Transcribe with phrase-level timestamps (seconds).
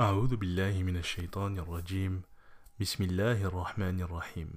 [0.00, 2.21] أعوذ بالله من الشيطان الرجيم
[2.79, 4.49] بسم الله الرحمن الرحيم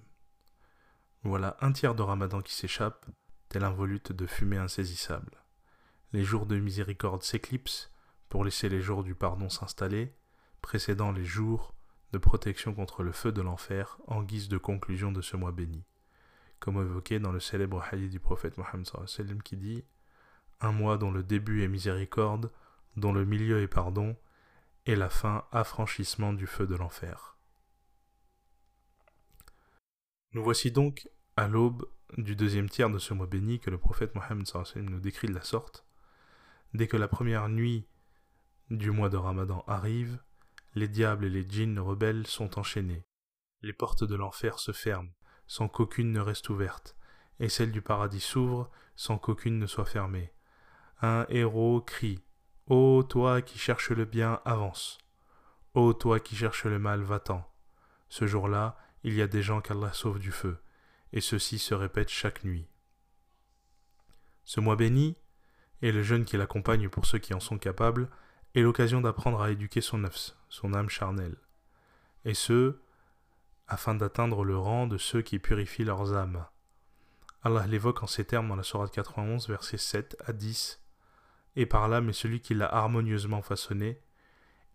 [1.25, 3.04] Voilà un tiers de Ramadan qui s'échappe,
[3.49, 5.33] tel un volute de fumée insaisissable.
[6.12, 7.91] Les jours de miséricorde s'éclipsent
[8.29, 10.14] pour laisser les jours du pardon s'installer,
[10.62, 11.75] précédant les jours
[12.12, 15.85] de protection contre le feu de l'enfer en guise de conclusion de ce mois béni.
[16.61, 19.85] Comme évoqué dans le célèbre hadith du prophète Mohammed qui dit
[20.61, 22.53] Un mois dont le début est miséricorde,
[22.96, 24.16] dont le milieu est pardon,
[24.87, 27.38] et la fin affranchissement du feu de l'enfer.
[30.33, 31.88] Nous voici donc à l'aube
[32.19, 35.43] du deuxième tiers de ce mois béni que le prophète Mohammed nous décrit de la
[35.43, 35.87] sorte.
[36.74, 37.87] Dès que la première nuit
[38.70, 40.19] du mois de Ramadan arrive,
[40.74, 43.07] les diables et les djinns rebelles sont enchaînés.
[43.62, 45.12] Les portes de l'enfer se ferment,
[45.46, 46.96] sans qu'aucune ne reste ouverte,
[47.38, 50.32] et celles du paradis s'ouvrent, sans qu'aucune ne soit fermée.
[51.01, 52.24] Un héros crie
[52.66, 54.96] Ô toi qui cherches le bien, avance.
[55.74, 57.46] Ô toi qui cherches le mal, va-t'en.
[58.09, 60.56] Ce jour-là, il y a des gens qu'Allah sauve du feu,
[61.12, 62.66] et ceci se répète chaque nuit.
[64.44, 65.14] Ce mois béni,
[65.82, 68.08] et le jeûne qui l'accompagne pour ceux qui en sont capables,
[68.54, 71.36] est l'occasion d'apprendre à éduquer son nefs, son âme charnelle,
[72.24, 72.78] et ce,
[73.68, 76.46] afin d'atteindre le rang de ceux qui purifient leurs âmes.
[77.42, 80.80] Allah l'évoque en ces termes dans la Sourate 91, versets 7 à 10,
[81.56, 84.00] et par là, mais celui qui l'a harmonieusement façonné,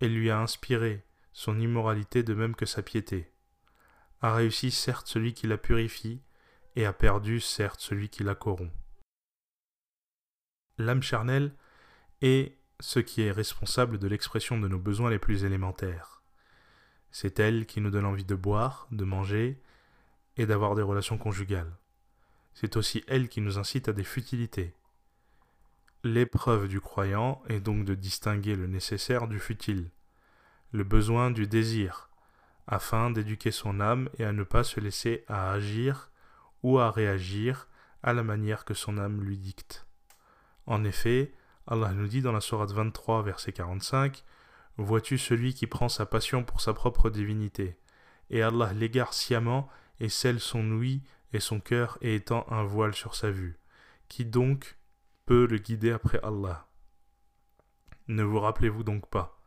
[0.02, 3.31] et lui a inspiré son immoralité de même que sa piété
[4.21, 6.21] a réussi certes celui qui la purifie,
[6.75, 8.71] et a perdu certes celui qui la corrompt.
[10.77, 11.53] L'âme charnelle
[12.21, 16.21] est ce qui est responsable de l'expression de nos besoins les plus élémentaires.
[17.11, 19.61] C'est elle qui nous donne envie de boire, de manger
[20.38, 21.75] et d'avoir des relations conjugales.
[22.53, 24.73] C'est aussi elle qui nous incite à des futilités.
[26.05, 29.92] L'épreuve du croyant est donc de distinguer le nécessaire du futile,
[30.72, 32.09] le besoin du désir,
[32.67, 36.09] afin d'éduquer son âme et à ne pas se laisser à agir
[36.64, 37.67] ou à réagir
[38.02, 39.88] à la manière que son âme lui dicte.
[40.67, 41.33] En effet,
[41.67, 44.23] Allah nous dit dans la Sourate 23, verset 45
[44.77, 47.77] Vois-tu celui qui prend sa passion pour sa propre divinité
[48.30, 49.67] Et Allah l'égare sciemment
[49.99, 53.59] et scelle son ouïe et son cœur et étend un voile sur sa vue.
[54.08, 54.78] Qui donc
[55.35, 56.67] le guider après Allah.
[58.07, 59.39] Ne vous rappelez-vous donc pas.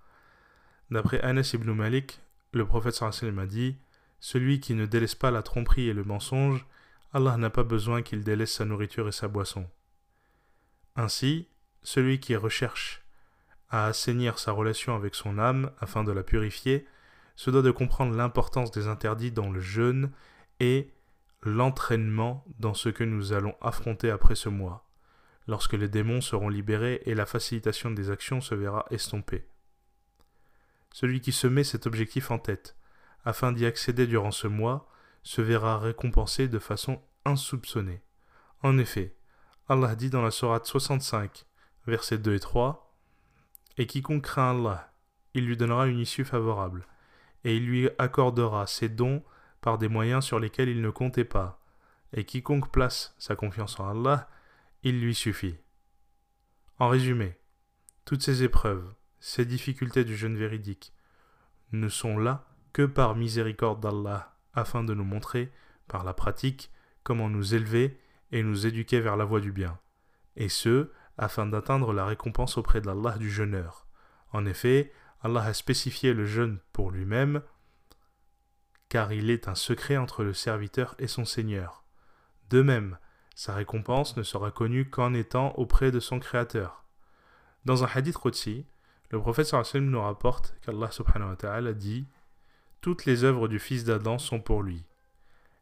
[0.91, 2.21] D'après Anas ibn Malik,
[2.53, 3.77] le prophète sallam a dit
[4.21, 6.67] Celui qui ne délaisse pas la tromperie et le mensonge,
[7.13, 9.69] Allah n'a pas besoin qu'il délaisse sa nourriture et sa boisson.
[10.97, 11.49] Ainsi,
[11.83, 13.03] celui qui recherche
[13.69, 16.87] à assainir sa relation avec son âme afin de la purifier,
[17.37, 20.13] se doit de comprendre l'importance des interdits dans le jeûne
[20.61, 20.93] et
[21.43, 24.87] l'entraînement dans ce que nous allons affronter après ce mois,
[25.47, 29.47] lorsque les démons seront libérés et la facilitation des actions se verra estompée.
[30.93, 32.77] Celui qui se met cet objectif en tête,
[33.25, 34.89] afin d'y accéder durant ce mois,
[35.23, 38.03] se verra récompensé de façon insoupçonnée.
[38.63, 39.17] En effet,
[39.69, 41.47] Allah dit dans la Sourate 65,
[41.87, 42.95] versets 2 et 3,
[43.79, 44.93] Et quiconque craint Allah,
[45.35, 46.87] il lui donnera une issue favorable,
[47.45, 49.23] et il lui accordera ses dons
[49.61, 51.61] par des moyens sur lesquels il ne comptait pas,
[52.13, 54.29] et quiconque place sa confiance en Allah,
[54.83, 55.57] il lui suffit.
[56.79, 57.39] En résumé,
[58.05, 60.93] toutes ces épreuves, ces difficultés du jeûne véridique
[61.71, 65.53] ne sont là que par miséricorde d'Allah, afin de nous montrer,
[65.87, 66.71] par la pratique,
[67.05, 68.01] comment nous élever
[68.33, 69.79] et nous éduquer vers la voie du bien,
[70.37, 73.87] et ce, afin d'atteindre la récompense auprès d'Allah du jeûneur.
[74.33, 77.43] En effet, Allah a spécifié le jeûne pour lui-même,
[78.89, 81.85] car il est un secret entre le serviteur et son Seigneur.
[82.51, 82.99] De même,
[83.35, 86.85] sa récompense ne sera connue qu'en étant auprès de son Créateur.
[87.65, 88.67] Dans un hadith Qudsi,
[89.11, 92.07] le prophète nous rapporte qu'Allah subhanahu wa ta'ala dit
[92.81, 94.85] Toutes les œuvres du fils d'Adam sont pour lui.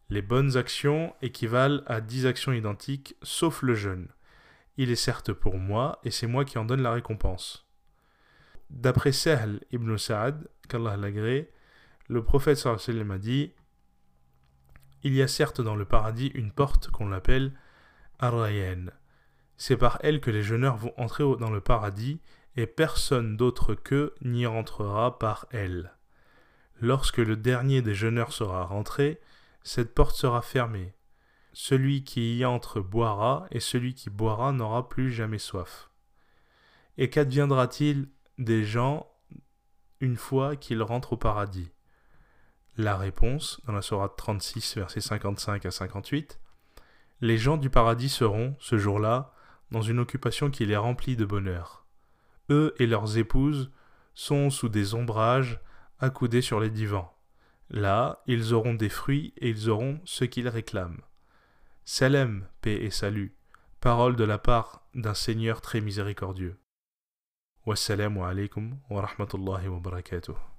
[0.09, 4.09] Les bonnes actions équivalent à dix actions identiques, sauf le jeûne.
[4.77, 7.67] Il est certes pour moi, et c'est moi qui en donne la récompense.
[8.71, 11.51] D'après Sahl ibn Sa'ad, qu'Allah l'agrée,
[12.09, 13.53] le prophète a dit
[15.03, 17.53] Il y a certes dans le paradis une porte qu'on appelle
[18.19, 18.87] Arrayen.
[19.57, 22.21] C'est par elle que les jeûneurs vont entrer dans le paradis
[22.57, 25.95] et personne d'autre qu'eux n'y rentrera par elle.
[26.81, 29.21] Lorsque le dernier des jeûneurs sera rentré,
[29.63, 30.95] cette porte sera fermée.
[31.53, 35.91] Celui qui y entre boira, et celui qui boira n'aura plus jamais soif.
[36.97, 38.09] Et qu'adviendra-t-il
[38.39, 39.11] des gens
[40.01, 41.71] une fois qu'ils rentrent au paradis?
[42.77, 46.41] La réponse, dans la Sourate 36, versets 55 à 58,
[47.21, 49.33] Les gens du paradis seront, ce jour-là,
[49.71, 51.81] dans une occupation qui les remplit de bonheur
[52.51, 53.71] eux et leurs épouses
[54.15, 55.61] sont sous des ombrages,
[55.99, 57.15] accoudés sur les divans.
[57.71, 61.03] Là, ils auront des fruits et ils auront ce qu'ils réclament.
[61.85, 63.37] Salam, paix et salut,
[63.81, 66.59] parole de la part d'un Seigneur très miséricordieux.
[67.67, 70.50] Wassalamu alaikum wa rahmatullahi wa barakatuh.